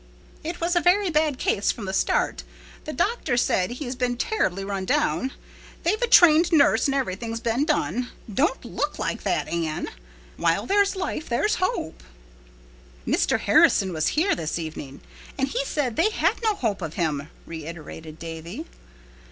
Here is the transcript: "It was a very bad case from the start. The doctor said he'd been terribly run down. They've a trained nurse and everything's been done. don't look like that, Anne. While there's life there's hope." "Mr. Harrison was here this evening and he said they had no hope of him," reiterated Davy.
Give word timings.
"It 0.43 0.59
was 0.59 0.75
a 0.75 0.81
very 0.81 1.11
bad 1.11 1.37
case 1.37 1.71
from 1.71 1.85
the 1.85 1.93
start. 1.93 2.41
The 2.85 2.91
doctor 2.91 3.37
said 3.37 3.69
he'd 3.69 3.99
been 3.99 4.17
terribly 4.17 4.63
run 4.65 4.83
down. 4.83 5.31
They've 5.83 6.01
a 6.01 6.07
trained 6.07 6.51
nurse 6.51 6.87
and 6.87 6.95
everything's 6.95 7.39
been 7.39 7.65
done. 7.65 8.09
don't 8.33 8.65
look 8.65 8.97
like 8.97 9.21
that, 9.21 9.47
Anne. 9.47 9.89
While 10.37 10.65
there's 10.65 10.95
life 10.95 11.29
there's 11.29 11.57
hope." 11.61 12.01
"Mr. 13.05 13.39
Harrison 13.41 13.93
was 13.93 14.07
here 14.17 14.33
this 14.33 14.57
evening 14.57 15.01
and 15.37 15.49
he 15.49 15.63
said 15.65 15.95
they 15.95 16.09
had 16.09 16.41
no 16.41 16.55
hope 16.55 16.81
of 16.81 16.95
him," 16.95 17.29
reiterated 17.45 18.17
Davy. 18.17 18.65